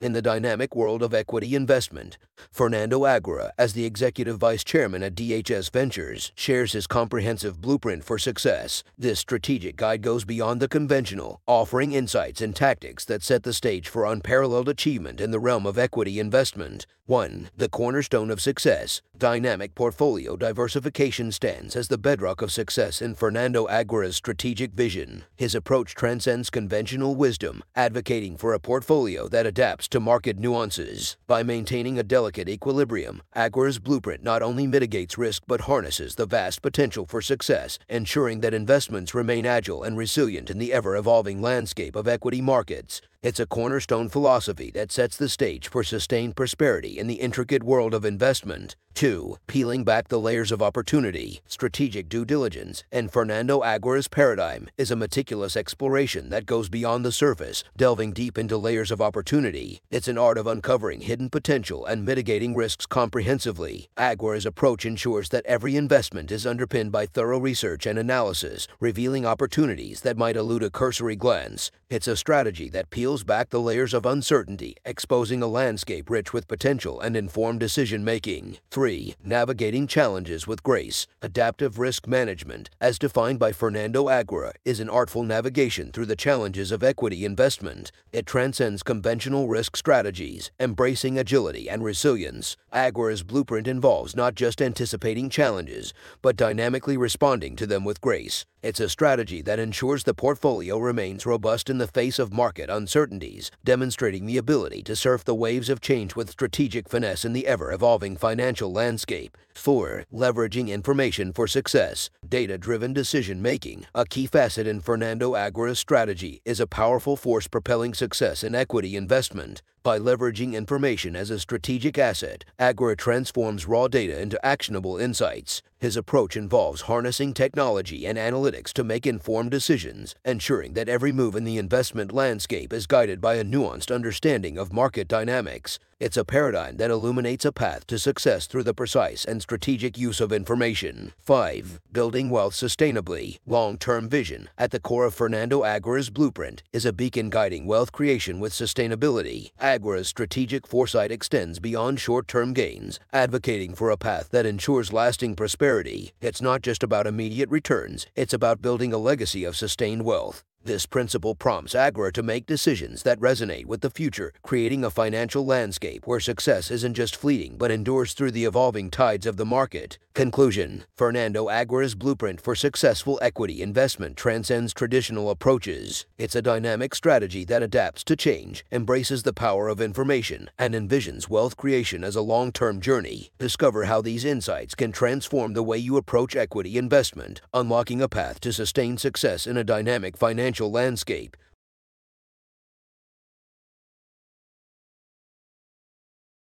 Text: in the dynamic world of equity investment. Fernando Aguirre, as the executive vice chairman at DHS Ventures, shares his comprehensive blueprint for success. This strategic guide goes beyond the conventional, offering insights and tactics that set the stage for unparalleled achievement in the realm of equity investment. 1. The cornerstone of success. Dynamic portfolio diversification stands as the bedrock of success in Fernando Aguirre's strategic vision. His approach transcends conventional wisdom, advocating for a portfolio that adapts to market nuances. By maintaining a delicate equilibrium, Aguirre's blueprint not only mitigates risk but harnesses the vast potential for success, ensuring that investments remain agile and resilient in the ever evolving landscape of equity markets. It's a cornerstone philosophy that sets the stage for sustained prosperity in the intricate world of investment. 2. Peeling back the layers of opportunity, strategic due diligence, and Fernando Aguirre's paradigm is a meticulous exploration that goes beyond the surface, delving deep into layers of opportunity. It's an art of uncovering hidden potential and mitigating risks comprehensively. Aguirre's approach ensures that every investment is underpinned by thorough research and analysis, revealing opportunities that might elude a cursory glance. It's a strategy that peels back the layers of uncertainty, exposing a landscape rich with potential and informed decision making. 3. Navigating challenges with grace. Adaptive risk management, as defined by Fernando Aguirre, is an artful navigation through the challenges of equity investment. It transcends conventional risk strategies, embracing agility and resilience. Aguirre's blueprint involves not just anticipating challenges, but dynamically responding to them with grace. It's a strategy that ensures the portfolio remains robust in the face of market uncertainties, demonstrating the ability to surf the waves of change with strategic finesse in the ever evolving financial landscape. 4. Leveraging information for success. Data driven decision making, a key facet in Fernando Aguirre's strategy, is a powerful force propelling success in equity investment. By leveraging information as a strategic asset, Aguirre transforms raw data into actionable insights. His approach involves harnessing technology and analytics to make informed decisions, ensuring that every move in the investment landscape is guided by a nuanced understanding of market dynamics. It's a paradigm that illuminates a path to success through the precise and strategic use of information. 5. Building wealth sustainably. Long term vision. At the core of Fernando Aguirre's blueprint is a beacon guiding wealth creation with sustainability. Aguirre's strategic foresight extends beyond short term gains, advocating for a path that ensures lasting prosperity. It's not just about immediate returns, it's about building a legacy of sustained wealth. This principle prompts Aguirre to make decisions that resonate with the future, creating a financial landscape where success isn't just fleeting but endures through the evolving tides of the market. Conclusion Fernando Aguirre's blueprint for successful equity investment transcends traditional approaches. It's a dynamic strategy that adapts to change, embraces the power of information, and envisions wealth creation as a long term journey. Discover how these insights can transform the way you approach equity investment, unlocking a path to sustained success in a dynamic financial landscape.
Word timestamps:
in 0.00 0.12
the 0.12 0.22
dynamic 0.22 0.76
world 0.76 1.02
of 1.02 1.14
equity 1.14 1.54
investment. 1.54 2.18
Fernando 2.50 3.06
Aguirre, 3.06 3.52
as 3.58 3.72
the 3.72 3.84
executive 3.84 4.38
vice 4.38 4.62
chairman 4.62 5.02
at 5.02 5.14
DHS 5.14 5.70
Ventures, 5.72 6.32
shares 6.34 6.72
his 6.72 6.86
comprehensive 6.86 7.60
blueprint 7.60 8.04
for 8.04 8.18
success. 8.18 8.84
This 8.98 9.18
strategic 9.18 9.76
guide 9.76 10.02
goes 10.02 10.24
beyond 10.24 10.60
the 10.60 10.68
conventional, 10.68 11.40
offering 11.46 11.92
insights 11.92 12.40
and 12.40 12.54
tactics 12.54 13.04
that 13.06 13.22
set 13.22 13.42
the 13.42 13.52
stage 13.52 13.88
for 13.88 14.04
unparalleled 14.04 14.68
achievement 14.68 15.20
in 15.20 15.30
the 15.30 15.40
realm 15.40 15.66
of 15.66 15.78
equity 15.78 16.20
investment. 16.20 16.86
1. 17.06 17.50
The 17.56 17.68
cornerstone 17.68 18.30
of 18.30 18.40
success. 18.40 19.00
Dynamic 19.18 19.74
portfolio 19.74 20.36
diversification 20.36 21.32
stands 21.32 21.74
as 21.74 21.88
the 21.88 21.96
bedrock 21.96 22.42
of 22.42 22.52
success 22.52 23.00
in 23.00 23.14
Fernando 23.14 23.66
Aguirre's 23.66 24.14
strategic 24.14 24.72
vision. 24.72 25.24
His 25.36 25.54
approach 25.54 25.94
transcends 25.94 26.50
conventional 26.50 27.14
wisdom, 27.14 27.62
advocating 27.74 28.36
for 28.36 28.52
a 28.52 28.60
portfolio 28.60 29.26
that 29.28 29.46
adapts 29.46 29.88
to 29.88 30.00
market 30.00 30.38
nuances. 30.38 31.16
By 31.26 31.42
maintaining 31.42 31.98
a 31.98 32.02
delicate 32.02 32.46
equilibrium, 32.46 33.22
Aguirre's 33.34 33.78
blueprint 33.78 34.22
not 34.22 34.42
only 34.42 34.66
mitigates 34.66 35.16
risk 35.16 35.44
but 35.46 35.62
harnesses 35.62 36.16
the 36.16 36.26
vast 36.26 36.60
potential 36.60 37.06
for 37.06 37.22
success, 37.22 37.78
ensuring 37.88 38.40
that 38.40 38.52
investments 38.52 39.14
remain 39.14 39.46
agile 39.46 39.82
and 39.82 39.96
resilient 39.96 40.50
in 40.50 40.58
the 40.58 40.74
ever 40.74 40.94
evolving 40.94 41.40
landscape 41.40 41.96
of 41.96 42.06
equity 42.06 42.42
markets. 42.42 43.00
It's 43.26 43.40
a 43.40 43.46
cornerstone 43.46 44.08
philosophy 44.08 44.70
that 44.74 44.92
sets 44.92 45.16
the 45.16 45.28
stage 45.28 45.66
for 45.66 45.82
sustained 45.82 46.36
prosperity 46.36 46.96
in 46.96 47.08
the 47.08 47.14
intricate 47.14 47.64
world 47.64 47.92
of 47.92 48.04
investment. 48.04 48.76
2. 48.94 49.36
Peeling 49.46 49.84
back 49.84 50.08
the 50.08 50.18
layers 50.18 50.50
of 50.50 50.62
opportunity, 50.62 51.42
strategic 51.46 52.08
due 52.08 52.24
diligence, 52.24 52.82
and 52.90 53.12
Fernando 53.12 53.60
Aguirre's 53.60 54.08
paradigm 54.08 54.68
is 54.78 54.90
a 54.90 54.96
meticulous 54.96 55.54
exploration 55.54 56.30
that 56.30 56.46
goes 56.46 56.70
beyond 56.70 57.04
the 57.04 57.12
surface, 57.12 57.62
delving 57.76 58.12
deep 58.12 58.38
into 58.38 58.56
layers 58.56 58.90
of 58.90 59.02
opportunity. 59.02 59.80
It's 59.90 60.08
an 60.08 60.16
art 60.16 60.38
of 60.38 60.46
uncovering 60.46 61.02
hidden 61.02 61.28
potential 61.28 61.84
and 61.84 62.06
mitigating 62.06 62.54
risks 62.54 62.86
comprehensively. 62.86 63.88
Aguirre's 63.98 64.46
approach 64.46 64.86
ensures 64.86 65.28
that 65.28 65.44
every 65.44 65.76
investment 65.76 66.30
is 66.30 66.46
underpinned 66.46 66.90
by 66.90 67.04
thorough 67.04 67.40
research 67.40 67.84
and 67.84 67.98
analysis, 67.98 68.66
revealing 68.80 69.26
opportunities 69.26 70.00
that 70.02 70.16
might 70.16 70.36
elude 70.36 70.62
a 70.62 70.70
cursory 70.70 71.16
glance. 71.16 71.70
It's 71.90 72.08
a 72.08 72.16
strategy 72.16 72.70
that 72.70 72.88
peels 72.88 73.15
back 73.24 73.50
the 73.50 73.60
layers 73.60 73.94
of 73.94 74.06
uncertainty, 74.06 74.76
exposing 74.84 75.42
a 75.42 75.46
landscape 75.46 76.10
rich 76.10 76.32
with 76.32 76.48
potential 76.48 77.00
and 77.00 77.16
informed 77.16 77.60
decision 77.60 78.04
making. 78.04 78.58
3. 78.70 79.14
Navigating 79.24 79.86
challenges 79.86 80.46
with 80.46 80.62
grace. 80.62 81.06
Adaptive 81.22 81.78
risk 81.78 82.06
management, 82.06 82.70
as 82.80 82.98
defined 82.98 83.38
by 83.38 83.52
Fernando 83.52 84.08
Aguirre, 84.08 84.52
is 84.64 84.80
an 84.80 84.88
artful 84.88 85.22
navigation 85.22 85.92
through 85.92 86.06
the 86.06 86.16
challenges 86.16 86.72
of 86.72 86.82
equity 86.82 87.24
investment. 87.24 87.92
It 88.12 88.26
transcends 88.26 88.82
conventional 88.82 89.48
risk 89.48 89.76
strategies, 89.76 90.50
embracing 90.58 91.18
agility 91.18 91.68
and 91.68 91.84
resilience. 91.84 92.56
Aguirre's 92.72 93.22
blueprint 93.22 93.66
involves 93.66 94.16
not 94.16 94.34
just 94.34 94.62
anticipating 94.62 95.30
challenges, 95.30 95.92
but 96.22 96.36
dynamically 96.36 96.96
responding 96.96 97.56
to 97.56 97.66
them 97.66 97.84
with 97.84 98.00
grace. 98.00 98.44
It's 98.62 98.80
a 98.80 98.88
strategy 98.88 99.42
that 99.42 99.60
ensures 99.60 100.02
the 100.02 100.12
portfolio 100.12 100.78
remains 100.78 101.24
robust 101.24 101.70
in 101.70 101.78
the 101.78 101.86
face 101.86 102.18
of 102.18 102.32
market 102.32 102.68
uncertainties, 103.06 103.52
demonstrating 103.64 104.26
the 104.26 104.36
ability 104.36 104.82
to 104.82 104.96
surf 104.96 105.24
the 105.24 105.34
waves 105.34 105.68
of 105.68 105.80
change 105.80 106.16
with 106.16 106.30
strategic 106.30 106.88
finesse 106.88 107.24
in 107.24 107.32
the 107.32 107.46
ever 107.46 107.72
evolving 107.72 108.16
financial 108.16 108.72
landscape. 108.72 109.38
4. 109.56 110.04
Leveraging 110.12 110.68
information 110.68 111.32
for 111.32 111.46
success. 111.46 112.10
Data 112.28 112.58
driven 112.58 112.92
decision 112.92 113.40
making, 113.40 113.86
a 113.94 114.04
key 114.04 114.26
facet 114.26 114.66
in 114.66 114.80
Fernando 114.80 115.34
Aguirre's 115.34 115.78
strategy, 115.78 116.40
is 116.44 116.60
a 116.60 116.66
powerful 116.66 117.16
force 117.16 117.48
propelling 117.48 117.94
success 117.94 118.44
in 118.44 118.54
equity 118.54 118.96
investment. 118.96 119.62
By 119.82 120.00
leveraging 120.00 120.54
information 120.54 121.14
as 121.14 121.30
a 121.30 121.38
strategic 121.38 121.96
asset, 121.96 122.44
Aguirre 122.58 122.96
transforms 122.96 123.68
raw 123.68 123.86
data 123.86 124.20
into 124.20 124.44
actionable 124.44 124.98
insights. 124.98 125.62
His 125.78 125.96
approach 125.96 126.36
involves 126.36 126.82
harnessing 126.82 127.34
technology 127.34 128.04
and 128.04 128.18
analytics 128.18 128.72
to 128.72 128.82
make 128.82 129.06
informed 129.06 129.52
decisions, 129.52 130.16
ensuring 130.24 130.72
that 130.72 130.88
every 130.88 131.12
move 131.12 131.36
in 131.36 131.44
the 131.44 131.58
investment 131.58 132.12
landscape 132.12 132.72
is 132.72 132.88
guided 132.88 133.20
by 133.20 133.36
a 133.36 133.44
nuanced 133.44 133.94
understanding 133.94 134.58
of 134.58 134.72
market 134.72 135.06
dynamics. 135.06 135.78
It's 135.98 136.18
a 136.18 136.26
paradigm 136.26 136.76
that 136.76 136.90
illuminates 136.90 137.46
a 137.46 137.52
path 137.52 137.86
to 137.86 137.98
success 137.98 138.46
through 138.46 138.64
the 138.64 138.74
precise 138.74 139.24
and 139.24 139.40
strategic 139.40 139.96
use 139.96 140.20
of 140.20 140.30
information. 140.30 141.14
5. 141.22 141.80
Building 141.90 142.28
wealth 142.28 142.52
sustainably. 142.52 143.38
Long 143.46 143.78
term 143.78 144.06
vision. 144.06 144.50
At 144.58 144.72
the 144.72 144.78
core 144.78 145.06
of 145.06 145.14
Fernando 145.14 145.62
Aguirre's 145.64 146.10
blueprint 146.10 146.62
is 146.70 146.84
a 146.84 146.92
beacon 146.92 147.30
guiding 147.30 147.64
wealth 147.64 147.92
creation 147.92 148.40
with 148.40 148.52
sustainability. 148.52 149.52
Aguirre's 149.58 150.08
strategic 150.08 150.66
foresight 150.66 151.10
extends 151.10 151.60
beyond 151.60 151.98
short 151.98 152.28
term 152.28 152.52
gains, 152.52 153.00
advocating 153.10 153.74
for 153.74 153.88
a 153.88 153.96
path 153.96 154.28
that 154.32 154.44
ensures 154.44 154.92
lasting 154.92 155.34
prosperity. 155.34 156.12
It's 156.20 156.42
not 156.42 156.60
just 156.60 156.82
about 156.82 157.06
immediate 157.06 157.48
returns, 157.48 158.06
it's 158.14 158.34
about 158.34 158.60
building 158.60 158.92
a 158.92 158.98
legacy 158.98 159.44
of 159.44 159.56
sustained 159.56 160.04
wealth. 160.04 160.44
This 160.66 160.84
principle 160.84 161.36
prompts 161.36 161.76
Aguirre 161.76 162.10
to 162.10 162.24
make 162.24 162.44
decisions 162.44 163.04
that 163.04 163.20
resonate 163.20 163.66
with 163.66 163.82
the 163.82 163.88
future, 163.88 164.32
creating 164.42 164.82
a 164.82 164.90
financial 164.90 165.46
landscape 165.46 166.08
where 166.08 166.18
success 166.18 166.72
isn't 166.72 166.94
just 166.94 167.14
fleeting 167.14 167.56
but 167.56 167.70
endures 167.70 168.14
through 168.14 168.32
the 168.32 168.46
evolving 168.46 168.90
tides 168.90 169.26
of 169.26 169.36
the 169.36 169.46
market. 169.46 169.98
Conclusion 170.12 170.84
Fernando 170.96 171.50
Aguirre's 171.50 171.94
blueprint 171.94 172.40
for 172.40 172.54
successful 172.54 173.18
equity 173.20 173.60
investment 173.62 174.16
transcends 174.16 174.72
traditional 174.72 175.30
approaches. 175.30 176.06
It's 176.16 176.34
a 176.34 176.40
dynamic 176.42 176.94
strategy 176.94 177.44
that 177.44 177.62
adapts 177.62 178.02
to 178.04 178.16
change, 178.16 178.64
embraces 178.72 179.22
the 179.22 179.34
power 179.34 179.68
of 179.68 179.80
information, 179.80 180.50
and 180.58 180.74
envisions 180.74 181.28
wealth 181.28 181.56
creation 181.58 182.02
as 182.02 182.16
a 182.16 182.22
long 182.22 182.50
term 182.50 182.80
journey. 182.80 183.30
Discover 183.38 183.84
how 183.84 184.00
these 184.00 184.24
insights 184.24 184.74
can 184.74 184.90
transform 184.90 185.52
the 185.52 185.62
way 185.62 185.76
you 185.76 185.98
approach 185.98 186.34
equity 186.34 186.78
investment, 186.78 187.42
unlocking 187.52 188.00
a 188.00 188.08
path 188.08 188.40
to 188.40 188.54
sustained 188.54 189.00
success 189.00 189.46
in 189.46 189.58
a 189.58 189.64
dynamic 189.64 190.16
financial 190.56 190.70
landscape. 190.70 191.36